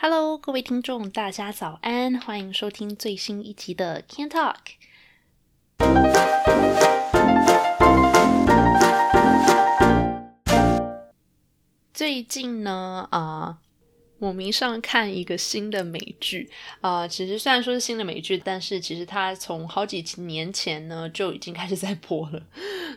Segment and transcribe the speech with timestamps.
[0.00, 4.54] Hello，各位听众，大家早安，欢迎收听最新一集的 Can Talk。
[11.92, 13.58] 最近呢，啊。
[14.18, 16.48] 我迷上看一个新的美剧
[16.80, 22.42] 啊，其实虽然说是新的美剧，但是其实它从好几年前呢就已经开始在播了。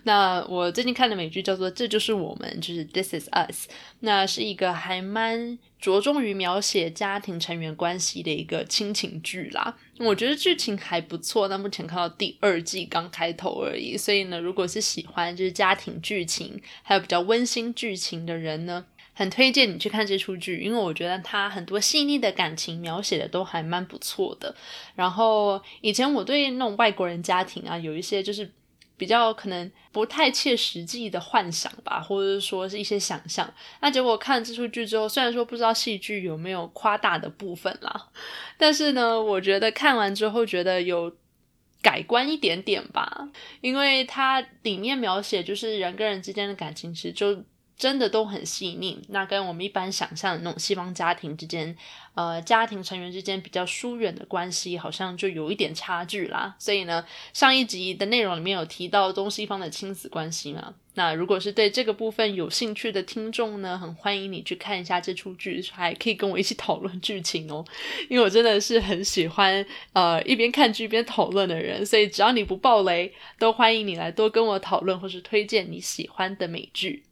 [0.04, 3.68] 那我最近看的美剧叫做《这就是我们》，就是 This Is Us，
[4.00, 9.78] 那是一个还蛮着重于描写家庭成员关系的一个亲情剧啦。
[10.00, 18.86] 我觉得剧情还不错，那目前看到第二季刚开头而已，所以呢，如果是喜欢就是家庭剧情还有比较温馨剧情的人呢。
[19.14, 24.56] 很推荐你去看这出剧，因为我觉得它很多细腻的感情描写的都还蛮不错的。
[24.96, 28.50] 然后以前我对那种外国人家庭啊，有一些就是
[28.96, 33.54] 比较可能不太切实际的幻想吧，或者说是一些想象。
[33.82, 38.10] 那结果看了这出剧之后，虽然说不知道戏剧有没有夸大的部分啦，
[38.58, 41.14] 但是呢，我觉得看完之后觉得有
[41.82, 43.28] 改观一点点吧，
[43.60, 47.44] 因为它里面描写就是人跟人之间的感情，其实就。
[47.82, 51.76] 真的都很细腻，那跟我们一般想象的那种西方家庭之间，
[52.14, 56.54] 呃，家庭成员之间比较疏远的关系，好像就有一点差距啦。
[56.60, 60.76] 所以呢，上一集的内容里面有提到东西方的亲子关系嘛？
[60.94, 67.66] 那如果是对这个部分有兴趣的听众呢，很欢迎你去看一下这出剧，还可以跟我一起讨论剧情哦。
[68.10, 77.04] 因为我真的是很喜欢呃一边看剧一边讨论的人，所以只要你不爆雷，都欢迎你来多跟我讨论或是推荐你喜欢的美剧。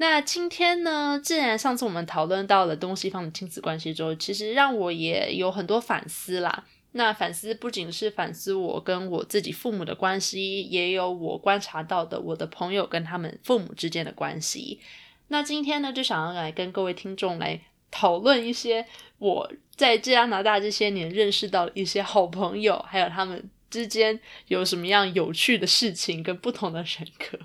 [0.00, 1.20] 那今天呢？
[1.22, 6.64] 既然上次我们讨论到了东西方的亲子关系之后，其实让我也有很多反思啦。
[6.92, 14.80] 那反思不仅是反思我跟我自己父母的关系，也有我观察到的我的朋友跟他们父母之间的关系。
[15.28, 18.86] 那今天呢，就想要来跟各位听众来讨论一些
[19.18, 27.38] 我在加拿大这些年认识到的一些好朋友，还有他们之间有什么样有趣的事情跟不同的人格。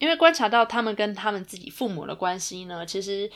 [0.00, 3.30] 因为观察到他们跟他们自己父母的关系呢，其实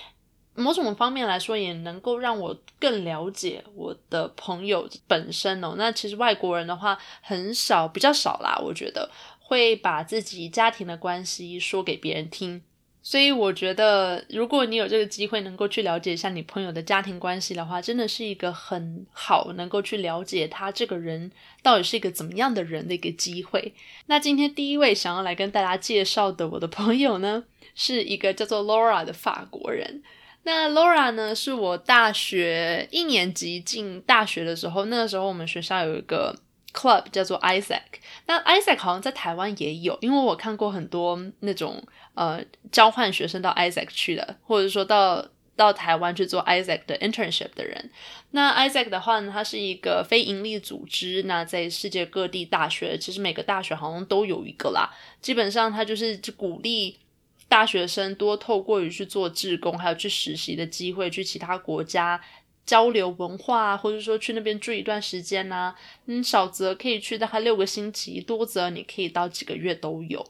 [0.55, 5.75] 某种方面来说也能够让我更了解我的朋友本身哦。
[5.77, 12.63] 那其实外国人的话很少，比较少啦，我觉得会把自己家庭的关系说给别人听。
[13.07, 21.31] 所以我觉得，如果你有这个机会能够去了解一下你朋友的家庭关系的话，真的是一个很好能够去了解他这个人
[21.63, 23.75] 到底是一个怎么样的人的一个机会。
[24.07, 27.45] 那今天第一位想要来跟大家介绍的我的朋友呢，
[27.75, 30.03] 是一个叫做 Laura 的法国人。
[30.45, 36.35] 那 Laura 呢，是我大学一年级进大学的时候，那个时候我们学校有一个。
[36.77, 37.83] Club 叫做 Isaac，
[38.27, 41.81] 那 Isaac 好像在台湾也有，因为我看过很多那种
[42.15, 47.91] 呃交换学生到 Isaac 去的，或者说到到台湾去做 Isaac 的 internship 的人。
[48.31, 54.91] 那 Isaac 的话呢，它是一个非盈利组织，那在世界各地大学，其实每个大学好像都有一个啦。
[55.21, 56.99] 基本上它就是鼓励
[57.49, 62.21] 大学生多透过于去做志工，还有去实习的机会，去其他国家。
[62.67, 65.75] 交流文化，或者说去那边住一段时间呐？
[66.07, 70.27] 嗯，少则可以去大概六个星期，多则你可以到几个月都有。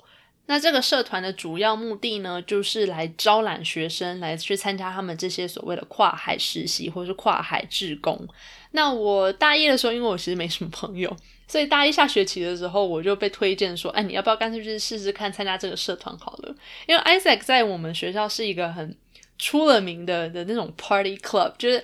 [0.47, 8.29] 那这个社团的主要目的呢，就是来招揽学生来去参加他们这些所谓的跨海实习或者是跨海志工。
[8.73, 11.17] 那我大一的时候，因为我其实没什么朋友，
[11.49, 16.55] 所以大一下学期的时候，我就被推荐说：“哎，你要不要干脆去试试看参加这个社团好了？”
[16.87, 18.95] 因为 Isaac 在我们学校是一个很
[19.39, 21.83] 出了名的的那种 party club，就是。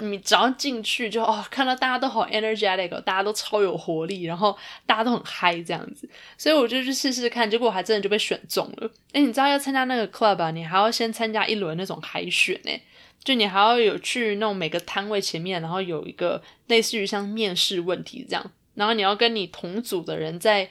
[0.00, 4.56] 你只要进去就哦，看到大家都好 energetic，大家都超有活力，然后
[4.86, 8.90] 大家都很嗨这样子，所以我就去试试看，结果还真的就被选中了。
[9.12, 12.70] 哎，你知道要参加那个 club 啊，你还要先参加一轮那种海选呢，
[13.22, 20.68] 就你还要有去那种每个摊位前面，然后有一个类似于像面试问题这样，然后你要跟你同组的人在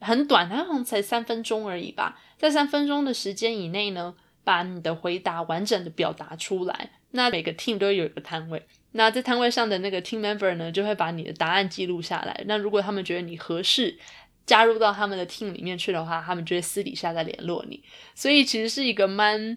[0.00, 6.90] 很短，好像才三分钟而已吧，在三分钟的时间以内呢，把你的回答完整的表达出来。
[7.12, 8.62] 那每个 team 都有一个摊位，
[8.92, 12.44] 那在摊位上的那个 team member 呢，就会把你的答案记录下来。
[12.46, 13.96] 那如果他们觉得你合适
[14.44, 17.82] 加入到他们的 team 里面去的话，他们就会私底下再联络你。
[18.14, 19.56] 所以其实是一个蛮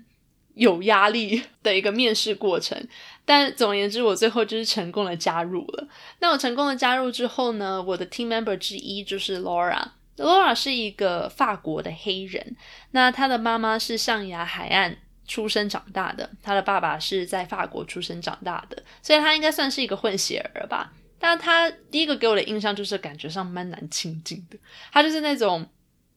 [0.53, 2.77] 有压力 的一个面试过程。
[3.25, 5.87] 但总而言之，我最后就是成功的加入了。
[6.19, 9.81] 那我成功的加入之后呢，我的 team member 之一就是 Laura。
[10.17, 12.55] Laura 是一个法国的黑人，
[12.91, 14.97] 那她的妈妈是象牙海岸。
[15.27, 20.93] 出生长大的，他的爸爸是在法国出生长大的，所以他应该算是一个混血儿吧。
[21.17, 24.57] 但他第一个给我的印象就是感觉上蛮难亲近的。
[24.91, 25.67] 他就是那种，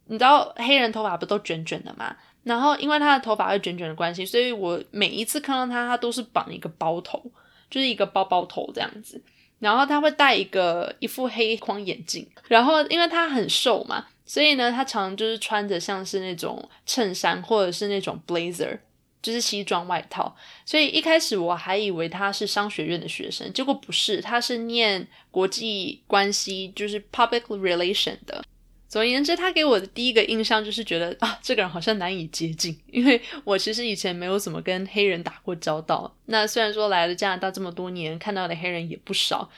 [0.07, 2.15] 你知道黑人头发不都卷卷的吗？
[2.43, 7.31] 然后因为他的头发会卷卷的关系，所以我每一次看到他，他都是绑一个包头，
[7.71, 9.23] 就是一个包包头这样子。
[9.59, 18.79] 然后他会戴一个一副黑框眼镜，然后因为他很瘦嘛，所以呢，他常就是穿着像是那种衬衫或者是那种 blazer，
[19.23, 20.37] 就是西装外套。
[20.65, 28.45] 所以一开始我还以为他是商学院的学生，结果不是，他是念国际关系，就是 public relation 的。
[28.89, 36.17] 总而言之，他给我的第一个印象就是觉得啊，这个人好像难以接近，因为我其实以前没有怎么跟黑人打过交道。
[36.25, 39.51] 那虽然说来了加拿大这么多年，看到的黑人也不少，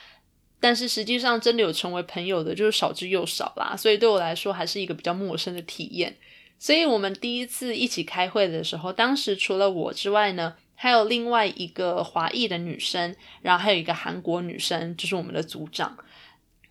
[0.59, 3.77] 但是实际上真的有成为朋友的，就是少之又少啦。
[3.77, 6.17] 所以对我来说，还是一个比较陌生的体验。
[6.61, 15.97] 所以我们第一次一起开会的时候，当时除了我之外呢，还有另外一个华裔的女生，然后还有一个韩国女生，就是我们的组长。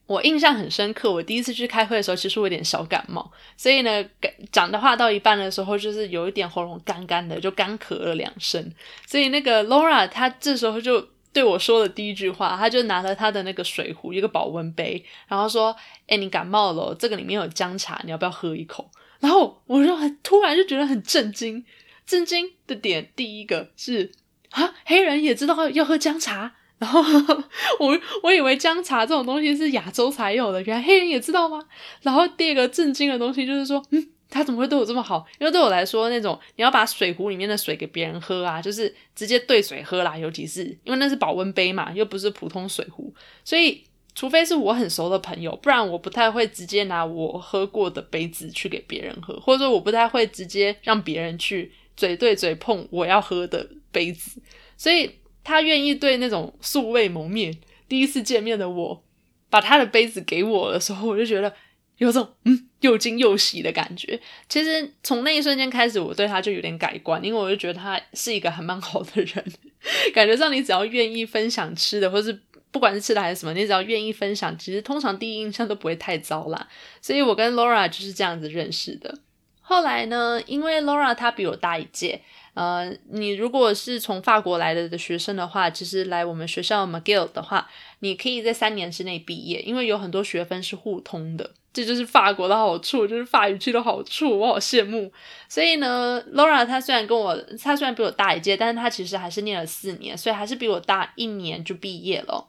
[0.06, 4.04] 我印象很深刻，我第一次去开会的时候，其实我有点小感冒，所以呢，
[4.52, 8.72] 讲的话到一半的时候，就是有一点喉咙干干的，就干咳了两声。
[9.06, 11.00] 所以那个 Laura 她这时候就
[11.32, 15.76] 对我说的第一句话，她就拿了她的那个水壶，一个保温杯，然后说
[16.08, 18.90] ：“哎，你感冒了，这个里面有姜茶，你要不要喝一口？”
[19.20, 21.64] 然后我就很突然就觉得很震惊，
[22.06, 24.12] 震惊的点第一个是
[24.52, 26.56] 啊，黑人也知道要喝姜茶。
[26.80, 27.02] 然后
[27.78, 31.62] 我我以为姜茶这种东西是亚洲才有的，原来黑人也知道吗？
[32.02, 35.26] 然后第二个震惊的东西就是说，嗯，他怎么会对我这么好？
[35.40, 43.14] 因为对我来说，那种你要把水壶里面的水给别人喝啊，就是直接兑水喝啦，尤其是因为那是保温杯嘛，又不是普通水壶，
[43.44, 43.84] 所以
[44.20, 54.42] 除非是我很熟的朋友，不然我不太会直接拿我喝过的杯子去给别人喝，或者说我不太会直接让别人去嘴对嘴碰我要喝的杯子，
[54.76, 55.10] 所以。
[55.42, 57.52] 他愿意对那种素未谋面、
[57.88, 59.04] 第一次见面的我，
[59.50, 61.52] 把他的杯子给我的时候，我就觉得
[61.98, 64.20] 有种嗯又惊又喜的感觉。
[64.48, 69.44] 其实从那一瞬间开始，我对他就有点改观，因为我就觉得他是一个还蛮好的人。
[70.14, 72.40] 感觉上，你只要愿意分享吃的，或是
[72.72, 76.68] 不管是吃的还是什么，你只要愿意分享，其实通常第一印象都不会太糟啦。
[77.02, 79.20] 所以我跟 Laura 就是这样子认识的。
[79.62, 82.22] 后来呢，因为 Laura 她比我大一届。
[82.56, 87.70] 呃，你如果是从法国来的的学生的话，其实来我们学校 McGill 的话，
[88.00, 95.10] 你可以在三年之内毕业，因为有很多学分是互通的，这就是法国的好处，就是法语区的好处，我好羡慕。
[95.48, 102.46] 所以呢，Laura 她虽然跟我，她虽然比我大一届，但是她其实还是念了四年，所以还是比我大一年就毕业了。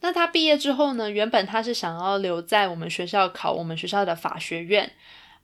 [0.00, 4.90] 那他毕业之后呢，原本他是想要留在我们学校考我们学校的法学院。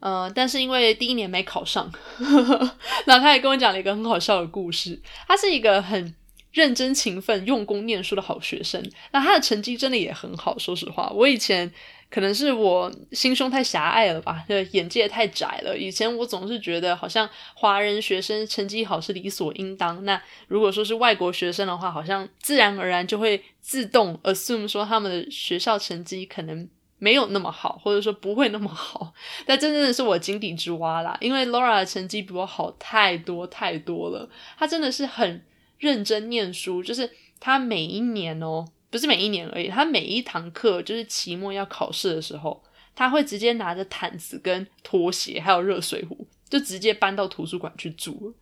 [0.00, 1.90] 呃，但是因为第一年没考上，
[3.06, 5.00] 然后他也跟我讲了一个很好笑的故事。
[5.26, 6.14] 他是一个很
[6.52, 10.58] 认真、勤奋、用功念书的好学生，那他的成绩真的也很好。
[10.58, 11.72] 说实话，我以前
[12.14, 15.76] 可能是我心胸太狭隘了吧，就眼界太窄了。
[15.76, 20.04] 以前我总是觉得好像华人学生成绩好是理所应当。
[20.04, 26.68] 那如果说是外国学生的话，好像自然而然就会自动 assume 说他们的学校成绩可能。
[26.98, 29.12] 没有那么好，或者说不会那么好，
[29.44, 31.14] 但真正的是我井底之蛙啦。
[31.20, 34.26] 因为 Laura 的成绩比我好太多太多了，
[34.56, 35.44] 她真的是很
[35.76, 42.62] 认真念书，就是她每一年哦，不是每一年而已，他每一堂课就是期末要考试的时候，
[42.94, 48.32] 他会直接拿着毯子跟拖鞋还有热水壶，就直接搬到图书馆去住。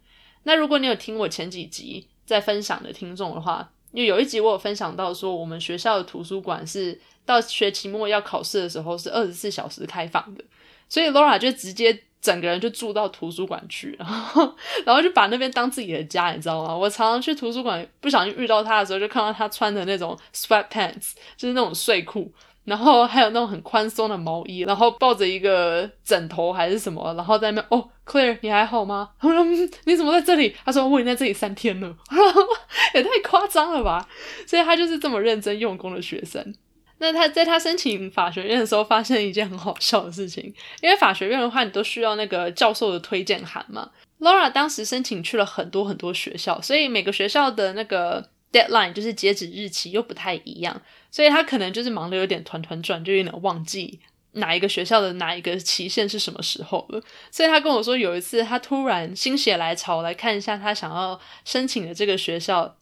[0.42, 7.00] 那如果你有听我前几集在分享的听众的话，因为有一集我有分享到说，我们学校的图书馆是。
[7.24, 10.42] 到学期末要考试的时候是二十四小时开放的，
[10.88, 14.54] 所以 Laura 就直接整个人就住到图书馆去， 然后
[14.86, 16.74] 然后就把那边当自己的家，你知道吗？
[16.74, 22.32] 我常常去图书馆，不小心遇到他的时候，就看到他穿的那种 sweatpants，就是那种睡裤，
[22.64, 29.10] 然后还有那种很宽松的毛衣，然后抱着一个枕头还是什么，然后在那边哦，Claire 你还好吗？
[29.18, 29.44] 他说
[29.84, 30.54] 你怎么在这里？
[30.64, 31.92] 他说我已经在这里三天了，
[32.94, 34.08] 也太夸张了吧！
[34.46, 36.54] 所以他就是这么认真用功的学生。
[37.02, 40.44] 那他在他申请法学院的时候，发生一件很好笑的事情，
[40.80, 43.90] 因为法学院的话，你都需要那个教授的推荐函嘛。
[44.20, 50.80] Laura 当时申请去了很多很多学校，所以每个学校的那个 deadline 就是截止日期又不太一样，
[51.10, 53.98] 所以他可能就是忙得有点团团转，就有点忘记
[54.34, 57.02] 哪一个学校的哪一个期限是什么时候了。
[57.32, 62.76] 所以他跟我说，有一次他突然心血来潮来看一下他想要申请的这个学校。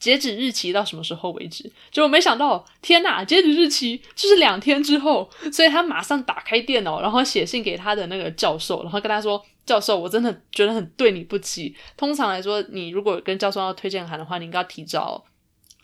[0.00, 1.70] 截止日期到什么时候为止？
[1.92, 3.22] 结果没想到，天哪！
[3.22, 11.76] 截止日期就是两天之后，所以他马上打开电脑，然后写信给他的那个教授，然后跟他说：“教授，我真的觉得很对你不起。
[11.98, 15.22] 通常来说，你如果跟教授要推荐函的话，你应该提早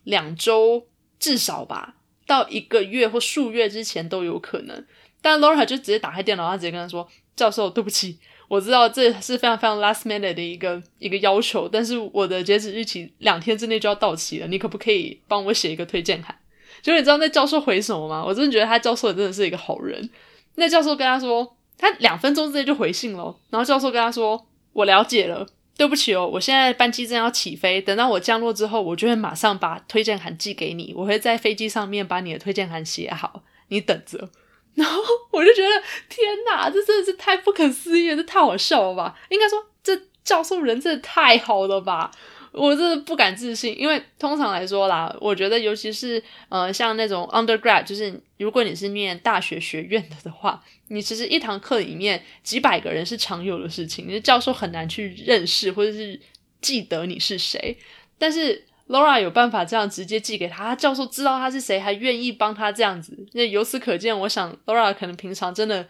[0.04, 0.86] 两周
[1.20, 1.96] 至少吧，
[2.26, 4.86] 到一个月或数月之前都有可能。
[5.20, 7.06] 但 Laura 就直接打开电脑，他直接跟他说
[7.36, 8.18] ：‘教授，对不起，
[8.48, 16.36] 我知道这是非常非常 last minute 的一个一个要求，但是我的截止日期两天之内就要到期了，你可不可以帮我写一个推荐函？
[16.82, 18.24] 就你知道那教授回什么吗？
[18.24, 20.08] 我真的觉得他教授真的是一个好人。
[20.54, 34.30] 那教授跟他说，他两分钟之内就回信了，然后教授跟他说：“我了解了，对不起哦，我现在班机正要起飞，等到我降落之后，我就会马上把推荐函寄给你，我会在飞机上面把你的推荐函写好，你等着。”
[34.76, 35.02] 然后
[35.32, 35.68] 我就觉得
[36.08, 39.18] 天哪，这真的是太不可思议了，这太好笑了吧？
[39.30, 42.10] 应该说这教授人真的太好了吧？
[42.52, 56.20] 我真的不敢置信，因为通常来说啦，我觉得尤其是呃像那种 undergrad，就是如果你是念大学学院的的话，你其实一堂课里面几百个人是常有的事情，你的教授很难去认识或者是
[56.60, 57.76] 记得你是谁，
[58.18, 58.64] 但是。
[58.88, 63.16] Laura 有办法这样直接寄给他，教授知道他是谁，还愿意帮他这样子。
[63.32, 65.86] 那由此可见，我想 Laura 可能平常真的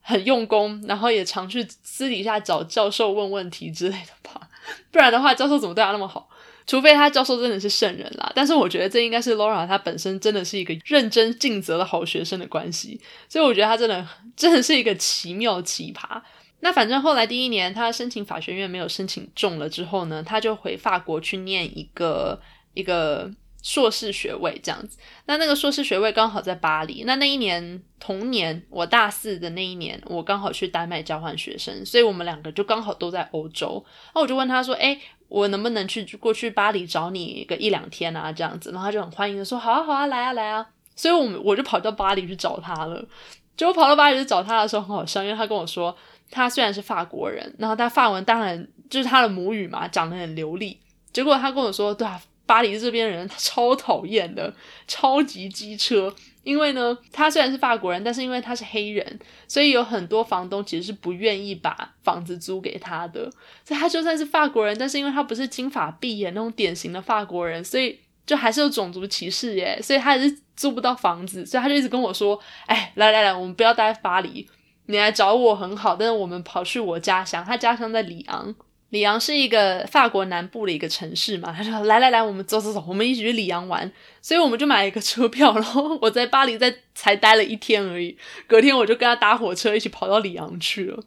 [0.00, 4.48] 很用功，然后也常去私底下找教授问问题之类的吧。
[4.90, 6.28] 不然的话，教授怎么对他那么好？
[6.66, 8.32] 除非他教授真的是圣人啦。
[8.34, 12.98] 但是我觉得这应该是 Laura 他本身真的是一个认真尽责的好学生的关系。
[13.28, 16.20] 所以我觉得他真的真的是一个奇妙奇葩。
[16.64, 22.40] 那反正后来第一年他申请法学院没有申请中了之后呢，他就回法国去念一个
[22.72, 23.30] 一个
[23.62, 24.96] 硕士学位这样子。
[25.26, 27.04] 那那个硕士学位刚好在巴黎。
[27.04, 33.84] 那那一年同年我大四的那一年，我刚好去丹麦交换学生，所以我们两个就刚好都在欧洲。
[34.14, 40.66] 那我就问他说：“哎，我能不能去过去巴黎找你个一两天啊？”这样子，然后他就很欢迎的说：“好啊，好啊，来啊，来啊。”
[40.96, 43.04] 所以，我们我就跑到巴黎去找他了。
[43.56, 45.96] 就我跑到巴黎去找他的时候很好笑，因为他跟我说。
[46.30, 50.80] 他虽然是法国人，然后他法文当然就是他的母语嘛，讲的很流利。
[51.12, 54.52] 结果他跟我说，对啊，巴黎这边人超讨厌的，
[54.88, 56.12] 超级机车。
[56.42, 63.30] 因为呢，他虽然是法国人，但是因为他是黑人，所以有很多房东其实是不愿意把房子租给他的。
[63.64, 69.80] 所以他就算是法国人，但是因为他不是金发碧眼那种典型的法国人，所以就还是有种族歧视耶。
[69.82, 74.48] 所以他还是租不到房子，所以他就一直跟我说：“哎，来来来，我们不要待在巴黎。”
[74.86, 78.54] 你来找我很好，但是我们跑去我家乡，他家乡在里昂，
[78.90, 81.50] 里昂是一个法国南部的一个城市嘛。
[81.56, 83.90] 他说：“来来来，我们走走走，我们一起去里昂玩。”
[84.20, 88.14] 所以我们就买了一个车票，然后我在巴黎在才待了一天而已，
[88.46, 91.02] 隔天我就跟他搭火车一起跑到里昂去了。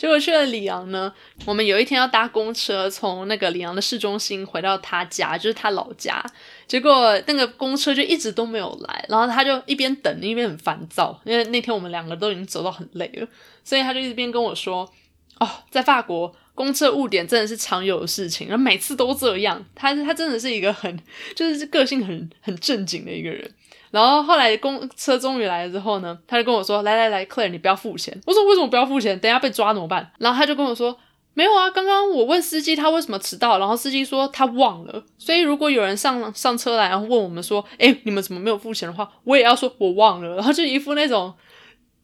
[0.00, 1.12] 结果去了里昂呢，
[1.44, 6.24] 我们有一天要搭公车从那个里昂的市中心回到他家，就是他老家。
[6.66, 13.28] 结果那个公车就一直都没有来，然后他就一边等一边很烦躁，因为那天我们两个都已经走到很累了，
[13.62, 14.90] 所以他就一边跟我说
[15.38, 20.98] ：“哦，在法国公车误点真的是常有的事情，然后每次都这样。”他他真的是一个很
[21.36, 23.52] 就是个性很很正经的一个人。
[23.90, 29.18] 然后后来公车终于来了之后呢，他就跟我说：“来来来，Claire，你不要付钱。”我说：“为什么不要付钱？
[29.18, 30.96] 等下被抓怎么办？”然后他就跟我说
[31.34, 35.04] ：“没有啊，刚刚我问司机他为什么迟到，然后司机说他忘了。
[35.18, 41.34] 所以如果有人上上车来，然后问我们说：‘哎，你们怎么没有付钱的话，我也要说我忘了。’然后就一副那种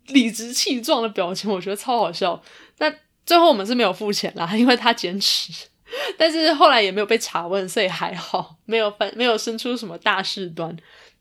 [0.09, 2.43] 理直气壮的表情，我觉得超好笑。
[2.79, 2.93] 那
[3.25, 5.53] 最后我们是没有付钱啦，因为他坚持。
[6.19, 10.77] 但是后来也没有被查问，所以还好，没有反没有生出什么大事端。”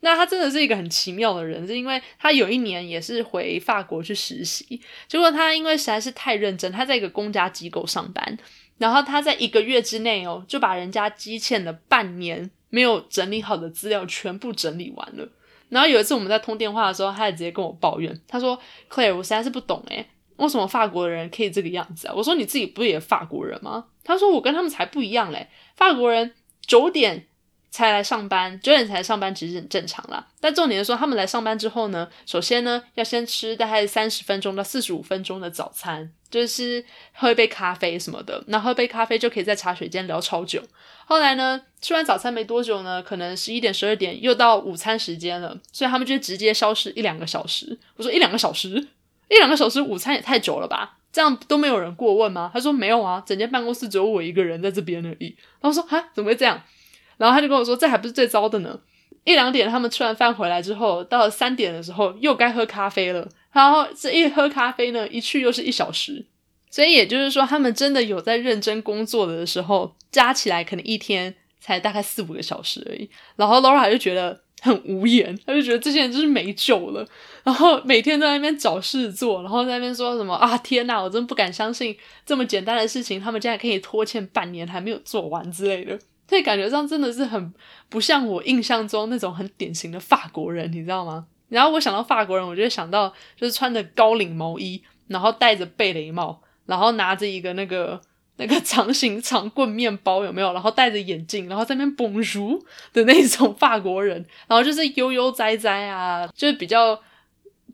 [0.06, 8.38] 那他真的是一个很奇妙的人，是因为他有一年也是回法国去实习，结果他因为实在是太认真，他在一个公家机构上班，
[8.78, 15.28] 然后他在一个月之内哦，就把人家积欠了半年没有整理好的资料全部整理完了。
[15.70, 27.26] 然后有一次我们在通电话的时候，他也直接跟我抱怨，他说：“Claire，我实在是不懂诶，为什么法国人可以这个样子啊？”我说：“你自己不是也法国人吗？”他说：“我跟他们才不一样嘞，法国人九点。”
[27.75, 30.25] 才来上班，九点才上班其实很正常啦。
[30.39, 38.41] 但重点是说，他们来上班之后呢，首先呢要先吃大概三十分钟到四十五分钟的早餐，就是喝一杯咖啡什么的。
[38.48, 40.63] 然后喝杯咖啡就可以在茶水间聊超久。
[41.03, 47.77] 后来呢，吃完早餐没多久呢，可能十一点十二点又到午餐时间了，所以他们就直接消失一两个小时。
[47.98, 48.70] 我说一两个小时，
[49.27, 50.98] 一两个小时午餐也太久了吧？
[51.12, 52.50] 这样都没有人过问吗？
[52.53, 55.36] 他说没有啊，整间办公室只有我一个人在这边而已。
[55.60, 56.62] 然后说哈，怎么会这样？
[57.18, 58.80] 然后他就跟我说：“这还不是最糟的呢，
[59.24, 63.28] 一两点他们吃完饭回来之后，到了三点的时候又该喝咖啡了。
[63.52, 66.26] 然后这一喝咖啡呢，一去又是一小时。
[66.70, 73.10] 所以也就是说，他们真的有在认真工作的时候，加起来可能一天才大概四五个小时而已。
[73.38, 77.08] 然后 Laura 就觉得很无言，他就觉得这些人真是没救了。
[77.46, 81.96] 然后每天都在那边找事做，然后在那边说什么啊天哪，我真不敢相信
[82.26, 87.53] 这么简单的事情，他们竟然可以拖欠半年还没有做完之类的。”所以感觉上真的是很
[87.89, 91.27] 不像我印象中那种很典型的法国人，你知道吗？
[91.50, 98.01] 然后我想到法国人，我就想到就是穿着高领毛衣，然后戴着贝雷帽，然后拿着一个那个
[98.38, 100.51] 那个长形长棍面包有没有？
[100.53, 107.00] 然后戴着眼镜，然后在那边蹦如的那种法国人，然后就是悠悠哉哉啊，就是比较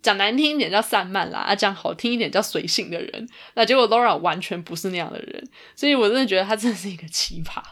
[0.02, 3.30] 讲难听一点叫散漫啦，啊讲好听一点叫随性的人。
[3.54, 7.64] 那结果 Laura 完全不是那样的人，所以我真的觉得他真的是一个奇葩。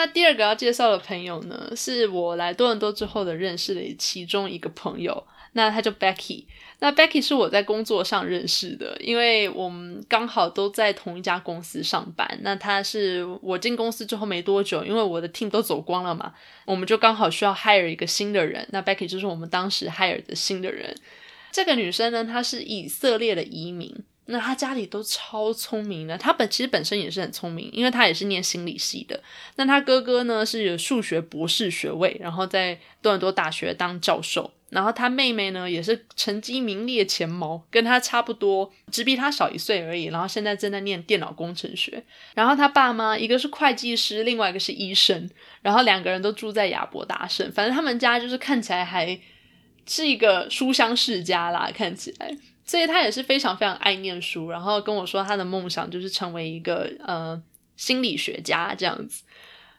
[0.00, 6.46] 那第二个要介绍的朋友呢，是我来多伦多之后的认识的其中一个朋友，那他叫 Becky。
[6.78, 12.26] 那 Becky 是我在工作上认识的，因为我们刚好都在同一家公司上班。
[12.40, 16.32] 那他是我进公司之后没多久，因为我的 team 都走光了嘛，
[16.64, 18.66] 我们就刚好需要 hire 一个新的人。
[18.70, 20.96] 那 Becky 就是我们当时 hire 的新的人。
[21.52, 23.94] 这个女生呢，她是以色列的移民。
[24.30, 29.20] 那他家里都超聪明的，他本其实本身也是很聪明，因为他也是念心理系的。
[29.56, 34.50] 那他哥哥呢是有数学博士学位，然后在多伦多大学当教授。
[34.70, 40.04] 然后他妹妹呢也是成绩名列前茅，跟他差不多，只比他少一岁而已。
[40.04, 42.00] 然后现在正在念电脑工程学。
[42.36, 45.28] 然后他爸妈一个是会计师，另外一个是医生。
[45.60, 49.18] 然后两个人都住在亚伯达省，反正他们家就是看起来还
[49.86, 52.36] 是一个书香世家啦，看起来。
[52.70, 57.42] 所以他也是非常非常爱念书，然后跟我说他的梦想就是成为一个呃
[57.76, 59.24] 心理学家这样子。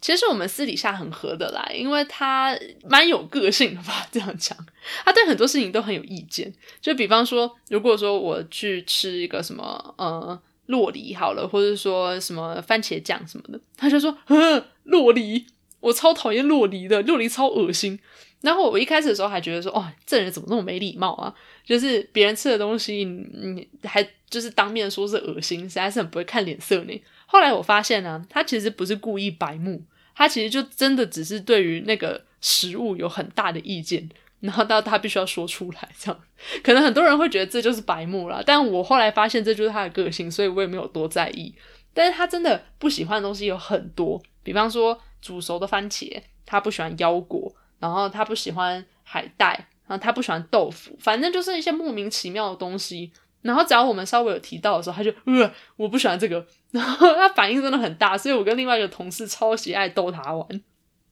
[0.01, 2.53] 其实我们私底下很合得来，因为他
[2.89, 4.57] 蛮有个性的吧， 这样讲。
[5.05, 15.45] 他对很多事情都很有意见，就比方说，如果说我去吃一个什么呃洛梨好了，或者说什么番茄酱什么的，他就说嗯洛梨，
[15.79, 17.97] 我超讨厌洛梨的，洛梨超恶心。
[18.41, 21.33] 然后我一开始的时候还觉得说，哦，这人怎么那么没礼貌啊？
[21.63, 27.01] 就是别人吃的东西，你还就是当面说是恶心，实在是很不会看脸色呢。
[27.27, 29.83] 后来我发现呢，他其实不是故意白目，
[30.15, 36.19] 他其实就真的只是对于那个食物有很大的意见，然后到他必须要说出来，这样。
[36.63, 41.53] 可能很多人会觉得这就是白目了，但我后来发现这就是他的个性，所以我也没有多在意。
[41.93, 47.53] 但是他真的不喜欢的东西有很多，比方说煮熟的番茄，他不喜欢腰果。
[47.81, 53.11] 然后他不喜欢海带，然后他不喜欢豆腐，反正就是一些莫名其妙的东西。
[53.41, 58.15] 然后只要我们稍微有提到的时候，他就呃我不喜欢这个， 然后他反应真的很大。
[58.15, 60.61] 所以我跟另外一个同事超喜爱逗他玩。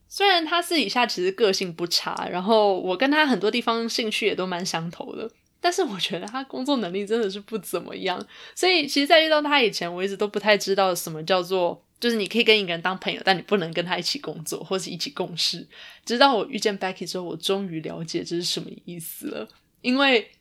[0.08, 5.30] 虽然他私底下其实个性不差，然后我跟他很多地方兴趣也都蛮相投的，
[5.62, 8.24] 但是我觉得他工作能力真的是不怎么样。
[8.56, 11.84] 所以其实，在遇到他以前，我一直都不太知道什么叫做。
[12.00, 15.68] 就是你可以跟一个人当朋友，但你不能跟他一起工作或是一起共事。
[16.06, 19.46] 直到我遇见 Becky 之后，我终于了解这是什么意思了。
[19.82, 20.32] 因为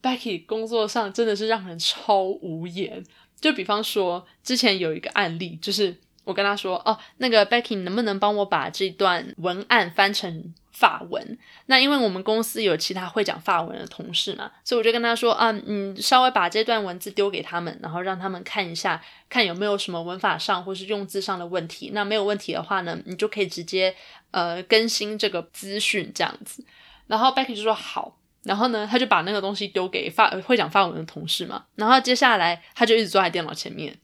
[0.00, 3.04] Becky 工作上真的是让人超无言。
[3.38, 21.90] 就比方说，之前有一个案例，就是我跟他说：“哦，那个 Becky，能不能帮我把这段文案翻成？”法文，那因为我们公司有其他会讲法文的同事嘛，所以我就跟他说啊，你稍微把这段文字丢给他们，然后让他们看一下，看有没有什么文法上或是用字上的问题。
[21.92, 23.94] 那没有问题的话呢，你就可以直接
[24.30, 26.64] 呃更新这个资讯这样子。
[27.06, 33.94] 然后 Becky 就说好，然后呢，他就把那个东西丢给法会讲法文的同事嘛，然后接下来他就一直坐在电脑前面。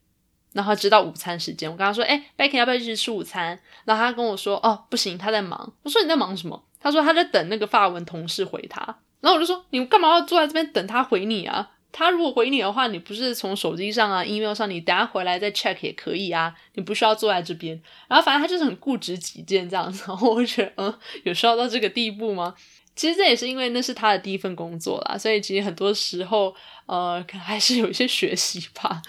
[0.53, 8.81] 然后直到午餐时间，我跟他说：“哎，Becky 要不要一起吃午餐？”然后他跟我说：“哦，不行，他在忙。”我说：“你在忙什么？”他说：“他在等那个发文同事回他。”
[9.21, 11.71] 然后我就说：“你干嘛要坐在这边等他回你啊？
[11.91, 20.05] 他如果回你的话，你不是从手机上啊、email 上，你等下回来再 check 也可以啊，你不需要坐在这边。”然后反正他就是很固执己见这样子。
[20.07, 22.55] 然后我就觉得，嗯，有需要到这个地步吗？
[22.95, 26.55] 其实这也是因为那是他的第一份工作啦，所以其实很多时候，
[26.87, 29.01] 呃，可能还是有一些学习吧。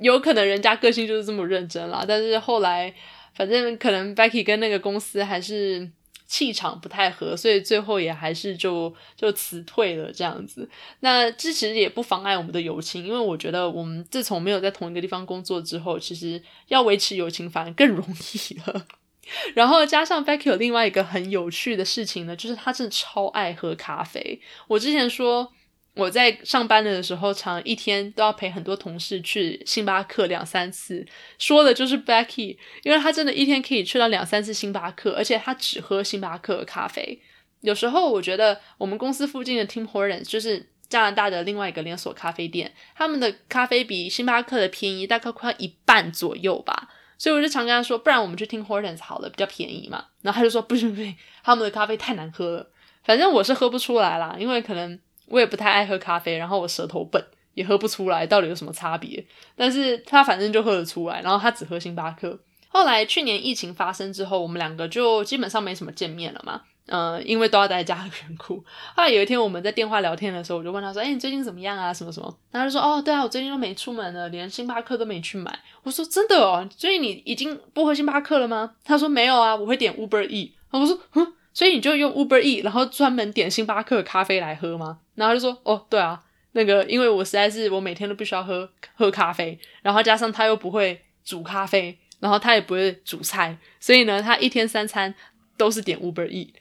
[0.00, 2.94] 有可能人家个性就是这么认真啦，但是后来
[3.34, 5.90] 反正可能 Becky 跟那个公司还是
[6.26, 10.68] 气场不太合，所以最后也还是就就辞退了这样子。
[11.00, 18.86] 那这其实也不妨碍我们的友情，因为我觉得我们自从没有在同一个地方工作之后，其实要维持友情反而更容易了。
[19.54, 24.40] 然后加上 Becky 有另外一个很有趣的事情呢，就是他真的超爱喝咖啡。
[24.68, 25.52] 我之前说。
[25.96, 31.04] 我在上班的时候，常一天都要陪很多同事去星巴克两三次，
[31.38, 37.18] 说的就是 Becky，因为他真的一天可以去到两三次星巴克，而且他只喝星巴克咖啡。
[37.62, 50.04] 有时候我觉得我们公司附近的 Tim Hortons 就是加拿大的另外一个连锁咖啡店，他们的咖啡比星巴克的便宜大概快一半左右吧，所以我就常跟他说，不然我们去 Tim Hortons 好了，比较便宜嘛。
[50.20, 52.70] 然后他就说不行不行，他们的咖啡太难喝了，
[53.02, 55.00] 反正我是喝不出来啦，因为可能。
[55.28, 57.22] 我也不太爱喝咖啡，然后我舌头笨，
[57.54, 59.24] 也喝不出来到底有什么差别。
[59.54, 62.38] 但是他反正就喝得出来，然后他只喝星巴克。
[62.68, 66.62] 后来去年疫情发生之后，我们两个就基本上没什么见面了嘛。
[66.86, 68.62] 呃，因为都要待在家的缘故。
[68.94, 71.92] 后来有一天我们在电话聊天的时候，我就问他说：“哎，你最近怎么样啊？
[71.92, 95.14] 什么什么？”然后他就说：“哦，对啊，我最近都没出门了，连星巴克都没去买。”我说：“真的哦，所以你已经不喝星巴克了吗？”他说：“没有啊，我会点 Uber E。”我说：“哼，所以你就用 Uber E，然后专门点星巴克咖啡来喝吗？”然后就说：“哦，对啊，那个因为我实在是我每天都必须要喝喝咖啡，然后加上他又不会煮咖啡，然后他也不会煮菜，所以呢，他一天三餐
[95.56, 96.52] 都是点 Uber E。”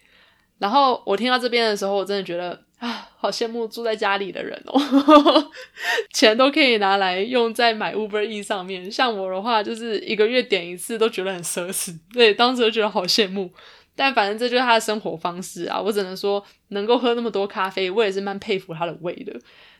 [0.59, 4.79] 然后我听到这边的时候，我真的觉得啊，好羡慕住在家里的人哦，
[6.15, 8.89] 钱都可以拿来用在买 Uber E 上面。
[8.89, 13.51] 像我的话，就是一个月点一次都觉得很奢侈，对，当时就觉得好羡慕。
[13.95, 19.33] 但反正这就是他的生活方式啊，我只能说能够喝那么多咖啡，我也是蛮佩服他的胃的。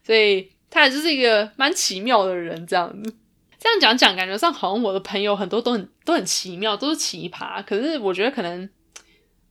[0.04, 3.16] 所以他也就是一个蛮奇妙的人，这样子。
[3.60, 7.64] 这样讲讲，感觉上好像我的朋友很多都很都很奇妙，都是奇葩。
[7.64, 8.70] 可是我觉得可能。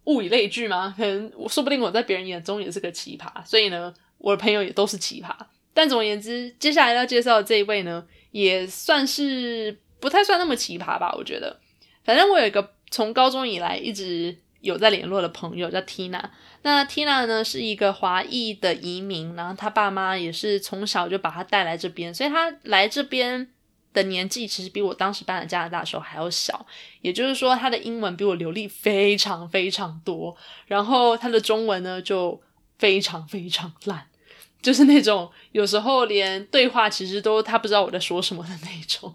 [0.07, 0.95] 物以类聚嘛？
[0.95, 5.35] 可能我说不定我在别人眼中也是个奇葩，所以呢，我的朋友也都是奇葩。
[5.73, 11.11] 但总而言之，接下来要介绍的这一位呢，也算是不太算那么奇葩吧？
[11.17, 11.59] 我觉得，
[12.05, 16.21] 反正我有一个从高中以来一直有在联络的朋友叫 Tina。
[16.63, 23.51] 那 Tina 呢是一个华裔的移民，然后他爸妈也是从小就把他带来这边，所以他来这边。
[23.95, 26.67] 的年纪其实比我当时搬来加拿大的时候还要小，
[27.01, 32.43] 也就是说他的英文比我流利非常非常多，然后他的中文呢就
[32.77, 34.09] 非常非常烂，
[34.61, 39.15] 就是那种有时候连对话其实都他不知道我在说什么的那种。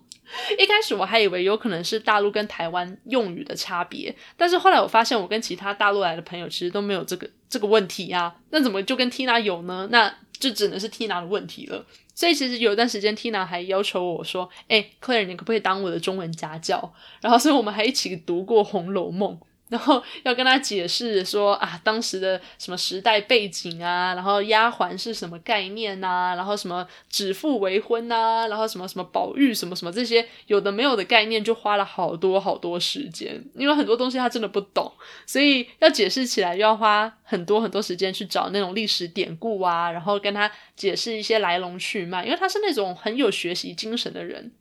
[0.57, 9.87] 一开始我还以为有可能是大陆跟台湾用语的差别，但是后来我发现我跟其他大陆来的朋友其实都没有这个这个问题呀，那怎么就跟 Tina 有呢？
[9.91, 11.85] 那就只能是 Tina 的问题了。
[12.13, 19.33] 所以其实有一段时间，Tina 还要求我说：“哎，Claire，你可不可以当我的中文家教？”然后，所以我们还一起读过《红楼梦》。
[19.69, 34.91] 然后要跟他解释说啊，当时的什么时代背景啊，然后丫鬟是什么概念呐，然后什么指腹为婚呐，然后什么什么宝玉什么什么这些有的没有的概念，就花了好多好多时间，因为很多东西他真的不懂，
[35.27, 44.51] 所以要解释起来又要花很多很多时间去找那种历史典故啊，然后跟他解释一些来龙去脉，因为他是那种很有学习精神的人，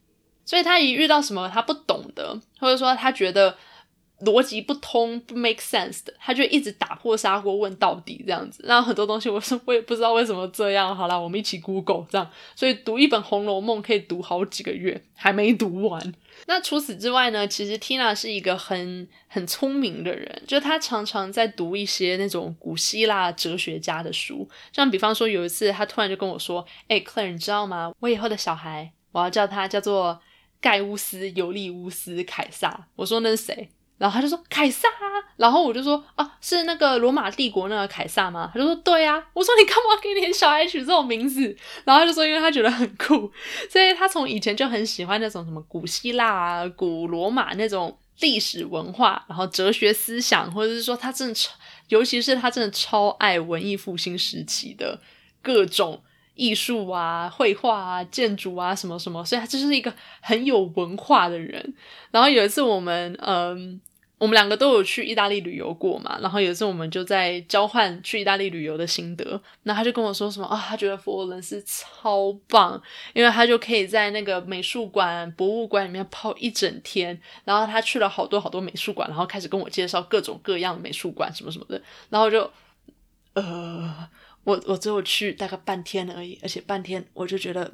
[0.44, 3.56] 所以他一遇到什么他不懂的，或者说他觉得。
[4.24, 8.64] 逻辑不通不 make sense 的，他就一直打破砂锅问到底这样子。
[8.66, 10.94] 那很多东西我说 我也不知道为什么这样。
[10.96, 12.28] 好了，我们一起 Google 这样。
[12.56, 16.14] 所以读一本《红楼梦》可以读好几个月，还没读完。
[16.46, 17.46] 那除此之外呢？
[17.46, 24.48] 其实 Tina 是一个很很聪明的人，就他常常在读一些那种古希腊哲学家的书。
[24.72, 27.92] 像比方说有一次，他突然就跟我说：“哎，Clair 你知道吗？
[28.00, 30.20] 我以后的小孩，我要叫他叫做
[30.60, 33.68] 盖乌斯、尤利乌斯、凯撒。”我说：“那是谁？”
[33.98, 34.88] 然后他就说凯撒，
[35.36, 38.48] 然后我就说啊，是那个罗马帝国那个凯撒吗？
[38.54, 39.22] 他就说对啊。
[39.34, 41.42] 我说你干嘛给你小孩取这种名字？
[41.84, 43.30] 然后他就说因为他觉得很酷，
[43.68, 51.52] 所以他从以前就很喜欢那种什么古希腊啊、古罗马那种历史文化，然后哲学思想，或者是说他真的超，
[51.88, 55.00] 尤其是他真的超爱文艺复兴时期的
[55.42, 56.00] 各种
[56.34, 61.74] 艺术啊、绘画啊、建筑啊什么什么，所以他就是一个很有文化的人。
[62.12, 63.80] 然后有一次我们嗯。
[64.18, 72.82] 我们两个都有去意大利旅游过嘛，然后有一次我们就在交换去意大利旅游的心得，那他就跟我说什么啊，他觉得佛罗伦斯超棒，
[73.14, 82.50] 因为他就可以在那个美术馆、博物馆里面泡一整天，然后他去了好多好多美术馆，然后开始跟我介绍各种各样的美术馆什么什么的，然后就，
[83.34, 84.08] 呃，
[84.42, 87.72] 我我只有去大概半天而已，而且半天我就觉得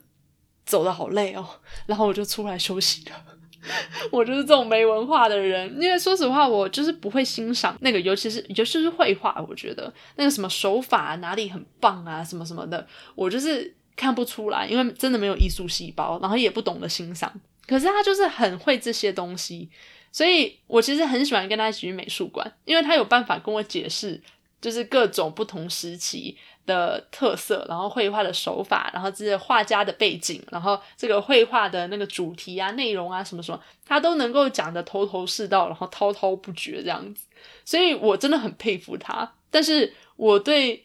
[0.67, 1.49] 走的好累哦，
[1.87, 3.25] 然后我就出来休息了。
[4.13, 17.33] 我就是这种没文化的人，因为说实话，我就是不会欣赏那个，尤其是尤其是绘画，我觉得那个什么手法哪里很棒啊，什么什么的，我就是看不出来，因为真的没有艺术细胞，然后也不懂得欣赏。
[17.67, 19.71] 可是他就是很会这些东西，
[20.13, 24.23] 所以我其实很喜欢跟他一起去美术馆，因为他有办法跟我解释，
[24.61, 26.37] 就是各种不同时期。
[26.67, 37.27] 的特色，然后绘画的手法，然后这些画家的背景，然后这个绘画的那个主题啊、内容啊什么什么，他都能够讲的头头是道，然后滔滔不绝这样子，
[37.65, 39.33] 所以我真的很佩服他。
[39.51, 40.85] 但是我对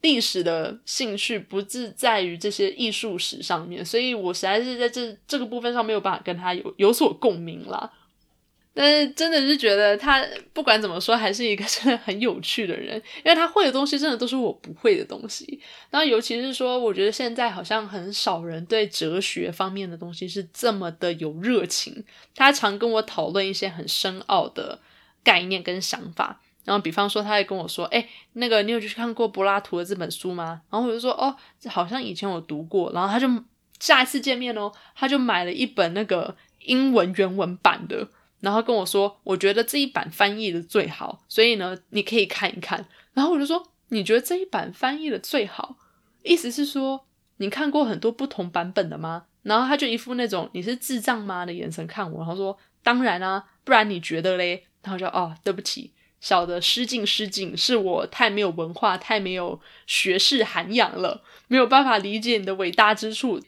[0.00, 7.92] 历史的兴趣不是在于这些艺术史上面，所以我实在是在这这个部分上没有办法跟他有有所共鸣了。
[8.74, 15.60] 但是真的是觉得他不管怎么说，还是一个 真的很有趣的人，因为他会的东西真的都是我不会的东西。
[15.90, 22.04] 然后尤其是说，我觉得现在好像很少人对哲学方面的东西是这么的有热情。
[22.34, 24.80] 他常跟我讨论一些很深奥的
[25.22, 26.40] 概念跟想法。
[26.64, 33.28] 然后比方说，他会跟我说：“哎，那个你有去看过柏拉图的这本书吗？”然后我就说：“哦，好像以前有读过。”然后他就
[33.80, 38.06] 下一次见面哦，他就买了一本那个英文原文版的，
[38.42, 45.76] 然后跟我说：“我觉得这一版翻译的最好，所以呢，你可以看一看。”然后我就说：“你觉得这一版翻译的最好？
[46.22, 47.06] 意思是说
[47.38, 55.92] 你看过很多不同版本的吗？”然后他就一副那种“你是智障吗”的眼神看我，然后说：“当然啊，不然你觉得嘞？”然后就哦，对不起。
[56.20, 63.40] 小的失敬失敬，是我太没有文化，太没有学识涵养了，没有办法理解你的伟大之处。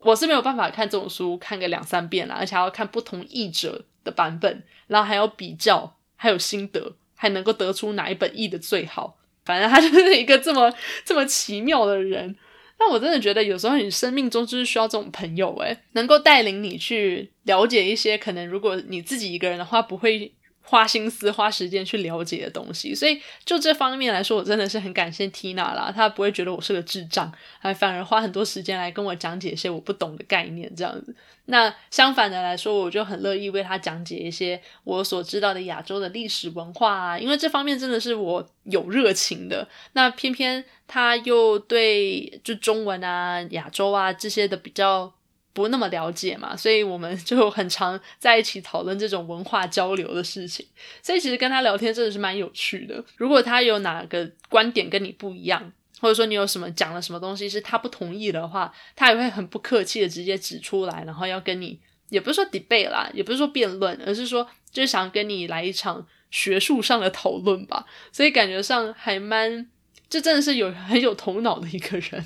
[0.00, 9.16] 我是没有办法看这种书看个两三遍啦，而且要看不同译者的版本，然后还要比较，还有心得，还能够得出哪一本译的最好。
[9.44, 10.72] 反正他就是一个这么
[11.04, 12.36] 这么奇妙的人。
[12.78, 20.32] 那我真的觉得有时候你生命中就是需要这种朋友，诶，能够带领你去了解一些可能如果你自己一个人的话不会。
[20.68, 25.90] 花心思、花时间去了解的东西，所以就这方面来说，我真的是很感谢 Tina 啦。
[25.94, 31.16] 她不会觉得我是个智障，还反而花很多时间来跟我讲解一些我不懂的概念，这样子。
[31.46, 39.66] 那相反的来说，我就很乐意为他讲解一些我所知道的亚洲的历史文化啊，因为这方面真的是我有热情的。
[39.94, 45.10] 那偏偏他又对就中文啊、亚洲啊这些的比较。
[45.58, 50.64] 不那么了解嘛，所以我们就很常在一起讨论这种文化交流的事情。
[51.02, 53.04] 所以其实跟他聊天真的是蛮有趣的。
[53.16, 67.84] 如果他有哪个观点跟你不一样，或者说你有什么讲了什么东西是他不同意的话，他也会很不客气的直接指出来，然后要跟你，也不是说 debate 啦，也不是说辩论，而是说就是想跟你来一场学术上的讨论吧。
[68.12, 69.68] 所以感觉上还蛮，
[70.08, 72.24] 这真的是有很有头脑的一个人。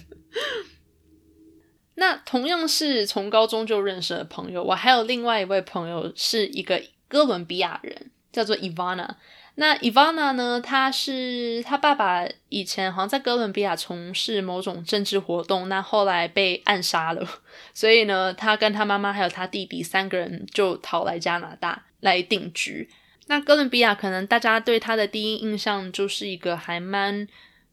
[1.95, 9.09] 那同样是从高中就认识的朋友，我还有另外一位朋友是一个哥伦比亚人，叫做 Ivana。
[9.57, 17.29] 那 Ivana 呢，他是他爸爸以前好像在哥伦比亚从事某种政治活动，那后来被暗杀了，
[17.75, 22.89] 所以呢，他跟他妈妈还有他弟弟三个人就逃来加拿大来定居。
[23.27, 27.29] 那哥伦比亚可能大家对他的第一印象就是一个还蛮。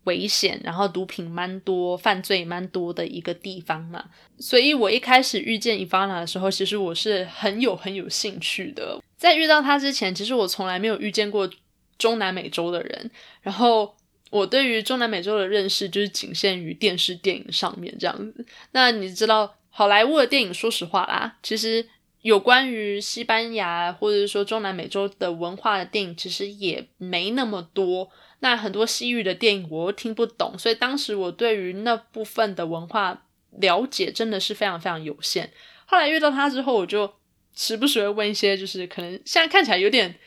[0.06, 4.04] 危险，然后毒品蛮多，犯罪蛮多的一个地方嘛，
[4.40, 9.02] 所以我一开始遇见伊凡娜的时候，其实我是很有很有兴趣的。
[9.18, 11.50] 在遇到他之前，其实我从来没有遇见过
[11.98, 13.94] 中南美洲的人，然后
[14.32, 18.46] 我对于中南美洲的认识就是仅限于电视电影上面这样子。
[18.72, 21.86] 那你知道好莱坞的电影，说实话啦，其实
[22.22, 28.10] 有关于西班牙或者是说中南美洲的文化的电影，其实也没那么多。
[28.40, 33.26] 那很多西域的电影我又听不懂，所以当时我对于那部分的文化
[33.60, 35.52] 了解真的是非常非常有限。
[35.86, 37.12] 后来遇到他之后，我就
[37.56, 40.18] 时不时会问一些，就是可能现在看起来有点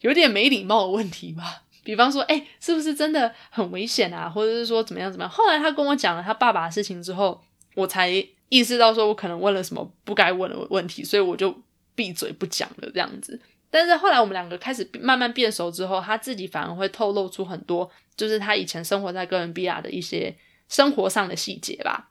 [0.00, 1.64] 有点没礼貌的问题吧。
[1.84, 4.28] 比方说，哎，是不是真的很危险啊？
[4.28, 5.30] 或者是说怎么样怎么样？
[5.30, 7.40] 后来他跟我讲了他爸爸的事情之后，
[7.74, 8.10] 我才
[8.48, 11.54] 意识到说我可能问了什么不该问的问题，所以我就
[11.94, 13.40] 闭嘴不讲了这样子。
[13.70, 20.34] 但是后来我们两个开始慢慢变熟之后，他自己反而会透露出很多，就是他以前生活在哥伦比亚的一些
[20.68, 22.10] 生活上的细节吧。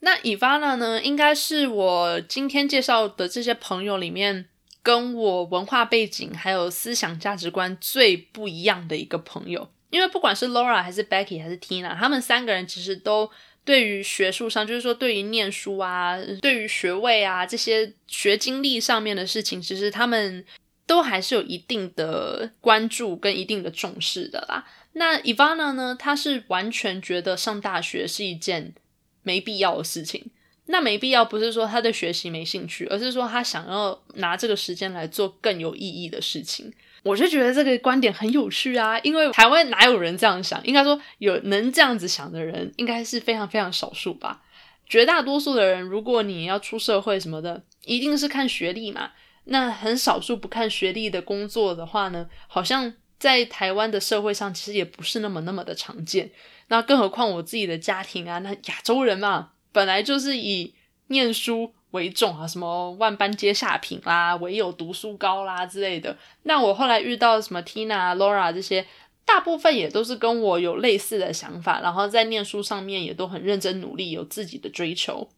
[0.00, 4.48] 那伊法娜呢，应该是我今天介绍的这些朋友里面，
[4.82, 9.70] 跟我文化背景还有思想价值观最不一样的一个朋友。
[9.90, 13.30] 因为不管是 Laura 还是 Becky 还是 Tina，他们三个人其实都。
[13.64, 20.44] 对于学术上，就是说，对于念书啊，对于学位啊这些学经历上面的事情，其实他们
[20.86, 24.66] 都还是有一定的关注跟一定的重视的啦。
[24.94, 28.74] 那 Ivana 呢，他是完全觉得上大学是一件
[29.22, 30.30] 没必要的事情。
[30.66, 36.72] 那没必要不是说他对学习没兴趣，而是说他想要拿这个时间来做更有意义的事情。
[37.02, 40.62] 我就觉得这个观点很有趣啊，因为台湾哪有人这样想？
[40.66, 44.42] 应该说有能这样子想的人，应该是非常非常少数吧。
[44.86, 49.12] 绝大多数的人，如果你要出社会什么的，一定是看学历嘛。
[49.44, 56.30] 那很少数不看学历的工作的话呢，好像在台湾的社会上，其实也不是那么那么的常见。
[56.68, 60.74] 那更何况我自己的家庭啊，那亚洲人嘛，本来就是以
[61.08, 61.74] 念书。
[61.92, 66.16] 为重啊，什么万般皆下品啦，唯有读书高啦之类的。
[66.44, 68.86] 那我后来遇到什么 Tina、Laura 这些，
[69.24, 75.28] 大部分也都是跟我有类似的想法，然后在念书上面也都很认真努力，有自己的追求。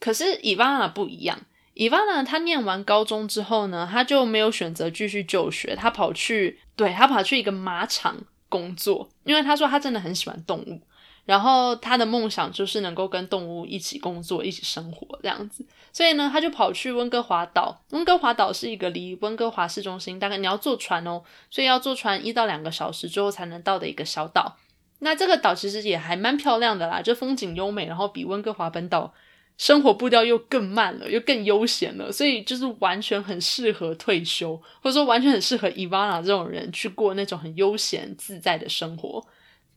[0.00, 1.40] 可是 Ivana 不一样
[1.74, 8.16] ，Ivana 她念完高中之后呢，她就没有选择继续就学，她跑去，对她跑去一个马场
[8.48, 10.80] 工作，因为她说她真的很喜欢动物。
[11.28, 15.62] 然后他的梦想就是能够跟动物一起工作、一起生活这样子。
[15.92, 17.82] 所以呢，他就跑去温哥华岛。
[17.90, 24.56] 温哥华岛是一个离温哥华市中心大概你要坐船哦，所以要坐船一到两个小时之后才能到的一个小岛。
[25.00, 29.12] 那这个岛其实也还蛮漂亮的啦，就风景优美，然后比温哥华本岛
[29.58, 39.22] 生活步调又更慢了，又更悠闲了，所以就是完全很适合退休，或者说完全很适合伊瓦娜这种人去过那种很悠闲自在的生活。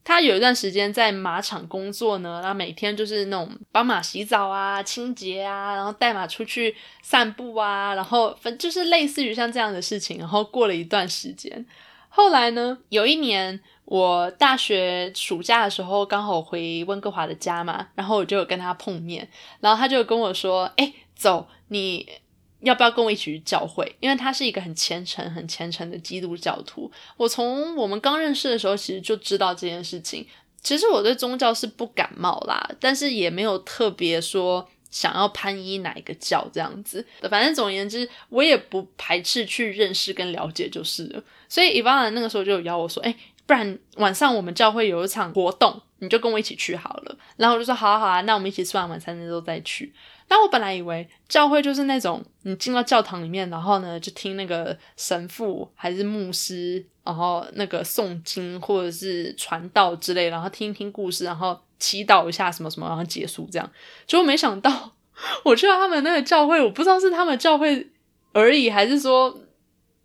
[0.03, 10.17] 他有一段时间在马场工作呢，然后每天就是那种帮马洗澡啊、清洁啊，然后带马出去散步啊，然后反正就是类似于像这样的事情。
[10.17, 11.65] 然后过了一段时间，
[12.09, 22.07] 后来呢，有一年我大学暑假的时候刚好回温哥华的家嘛，然后我就有跟他碰面，然后他就跟我说：“哎，走，你。”
[22.61, 23.95] 要不要跟我一起去教会？
[23.99, 26.91] 因为他是一个很虔诚、很虔诚的基督教徒。
[27.17, 30.25] 我从我们刚认识的时候，其实就知道这件事情。
[30.61, 37.03] 其实我对宗教是不感冒啦，但是也没有特别说想要攀依哪一个教这样子。
[37.29, 41.23] 反正总而言之，我也不排斥去认识跟了解就是了。
[41.49, 43.15] 所以伊万兰那个时候就有邀我说：“哎，
[43.47, 49.91] 不然晚上我们教会有一场活动，你就跟我一起去好了。”然后我就说：“好啊，好啊，那我们一起吃完晚餐之后再去。”
[50.33, 63.71] 但我本来以为教会就是那种你进到教堂里面，然后呢就听那个神父还是牧师，然后那个诵经或者是传道之类，然后听一听故事，然后祈祷一下什么什么，然后结束这样。
[64.07, 64.93] 结果没想到
[65.43, 67.89] 我去到他们那个教会，我不知道是他们教会
[68.31, 69.37] 而已，还是说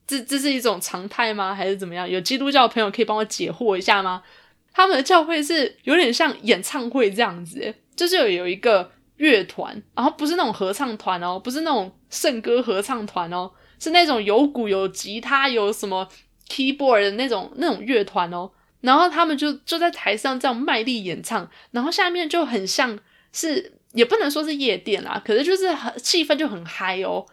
[0.09, 1.55] 这这是一种常态吗？
[1.55, 2.11] 还是怎么样？
[2.11, 4.25] 有基督教朋友可以帮我解惑一下吗？
[4.73, 8.91] 他们的教会是有点像演唱会这样子，就是有一个。
[9.17, 16.07] 乐团，然后不是那种合唱团哦，不是那种圣歌合唱团哦，是那种有鼓、有吉他、有什么
[16.49, 18.51] keyboard 的那种那种乐团哦。
[18.83, 22.97] 然后他们就就在台上这样卖力演唱，然后下面就很像
[23.33, 27.27] 是，也不能说是夜店啦，可是就是很气氛就很嗨哦。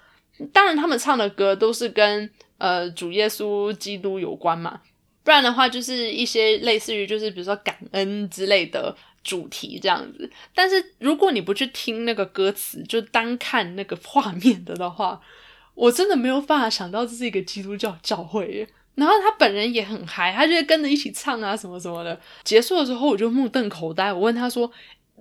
[0.52, 4.80] 当然他们唱的歌都是跟呃主耶稣基督有关嘛，
[5.24, 8.96] 不然的话就是一些类似于就是比如说感恩之类的。
[9.24, 15.22] 主题这样子，但是如果你不去听那个歌词，就单看那个画面的的话，
[15.74, 18.68] 我真的没有办法想到这是一个基督教教会耶。
[18.96, 22.20] 然后他本人也很嗨，他就会跟着一起唱啊什么什么的。
[22.44, 24.72] 结束的时候，我就目瞪口呆，我问他说：“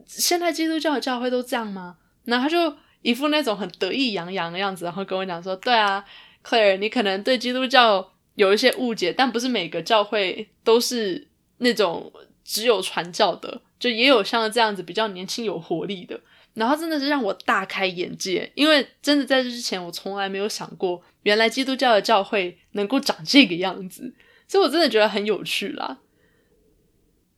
[0.04, 6.04] 现在基督教的教会都这样吗？”然后他就一副那种很得意洋洋的样子，然后跟我讲说：“对啊
[6.44, 12.12] ，Claire，你可能对基督教有一些误解，但不是每个教会都是那种
[12.44, 16.20] 只有传教的。”就也有像这样子比较年轻有活力的，
[16.54, 24.14] 然后真的是让我大开眼界，因为真的在这之前我从来没有想过，原来基督教的教会能够长这个样子，
[24.46, 25.98] 所以我真的觉得很有趣啦。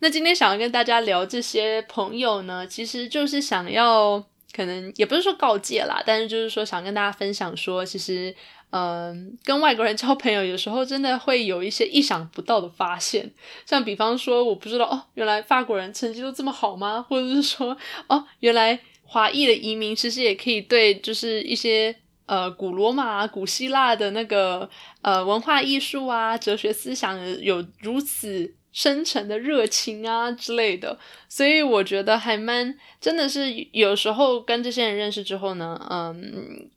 [0.01, 4.23] 那今天想要跟大家聊这些朋友呢，其实就是想要，
[4.55, 8.37] 可能也不是说告诫啦，但是就是说想跟大家分享说，其实。
[8.77, 13.31] 嗯，跟外国人交朋友，有时候真的会有一些意想不到的发现。
[13.65, 17.01] 像比方说，我不知道哦，原来法国人成绩都这么好吗？
[17.09, 17.77] 或者是说，
[18.09, 21.95] 哦，原来华裔的移民其实也可以对，就是一些
[22.27, 24.69] 呃古罗马、古希腊的那个
[25.03, 30.99] 呃文化艺术啊、哲学思想有如此深沉的热情啊之类的。
[31.29, 36.69] 所以我觉得还蛮真的是有时候跟这些人认识之后呢，嗯。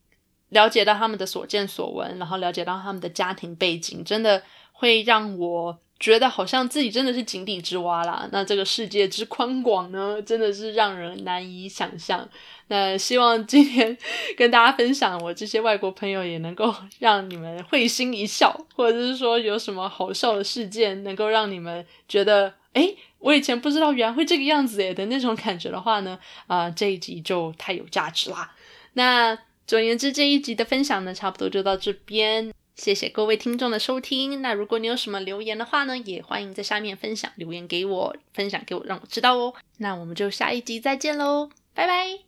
[0.49, 8.29] 了解到他们的所见所闻，然后了解到他们的家庭背景，真的会让我觉得好像自己真的是井底之蛙啦。
[8.31, 12.27] 那这个世界之宽广呢，真的是让人难以想象。
[12.67, 13.97] 那希望今天
[14.37, 28.53] 跟大家分享我这些外国朋友，也能够让你们会心一笑，或者是说有什么好笑的事件，能够让你们觉得，哎，我以前不知道原来会这个样子诶的那种感觉的话呢，啊，这一集就太有价值啦。
[28.93, 29.37] 那。
[29.67, 32.53] 总而言之，这一集的分享呢，差不多就到这边。
[32.75, 34.41] 谢谢各位听众的收听。
[34.41, 39.53] 那如果你有什么留言的话呢，也欢迎在下面分享留言给我，分享给我，让我知道哦。
[39.77, 42.26] 那我们就下一集再见喽，拜拜。